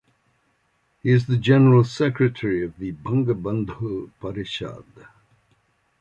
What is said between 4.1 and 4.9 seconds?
Parishad.